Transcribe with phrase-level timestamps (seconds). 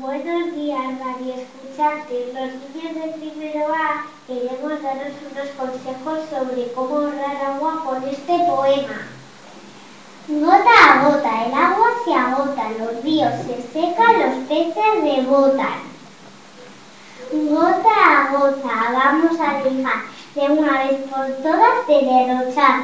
[0.00, 2.32] Buenos días, María Escuchante.
[2.32, 8.38] Los niños de primero A queremos daros unos consejos sobre cómo ahorrar agua con este
[8.46, 9.08] poema.
[10.28, 15.80] Gota a gota, el agua se agota, los ríos se secan, los peces rebotan.
[17.32, 20.04] Gota a gota, vamos a dejar
[20.36, 22.82] de una vez por todas de derrochar.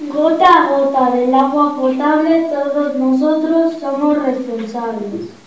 [0.00, 5.37] Gota a gota del agua potable, todos nosotros somos responsables.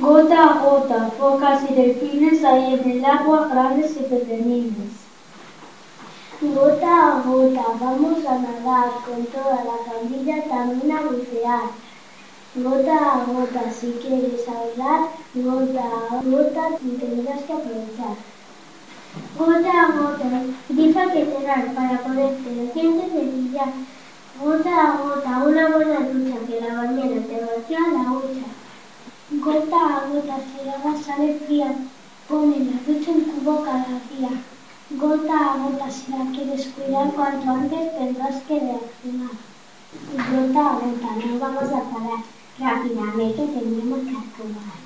[0.00, 4.92] Gota a gota, focas y delfines hay en el agua, grandes y pequeñines.
[6.40, 11.70] Gota a gota, vamos a nadar con toda la familia, también a bucear.
[12.54, 18.16] Gota a gota, si quieres hablar, gota a gota tendrás que aprovechar.
[19.36, 23.72] Gota a gota, dice que cerrar para poderte los dientes de brillar.
[24.40, 28.10] Gota a gota, una buena ducha que la mañana te vacía la
[29.48, 31.74] Gota a gota, si el agua sale fría,
[32.28, 34.28] pone la ducha en cubo cada día.
[34.90, 39.36] Gota a gota, si la quieres cuidar, cuanto antes tendrás que reaccionar.
[40.30, 42.22] Gota a gota, no vamos a parar,
[42.58, 44.80] rápidamente tenemos que actuar.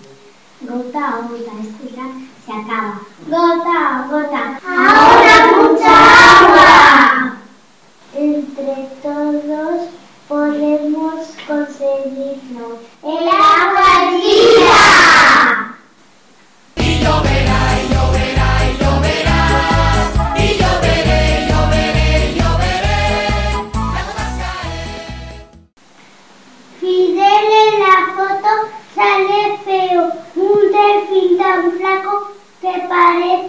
[0.60, 2.04] Gota a gota, escucha,
[2.46, 3.11] se acaba.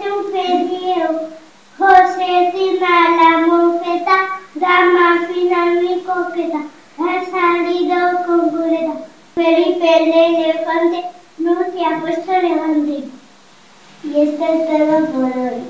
[0.00, 1.08] suferiu.
[1.78, 4.16] Josefina, la mofeta,
[4.54, 6.60] dama fina muy coqueta,
[6.98, 8.94] ha salido con pureza.
[9.34, 10.98] Felipe el elefante
[11.38, 13.08] no se ha puesto elegante.
[14.04, 15.60] Y esto es todo por hoy.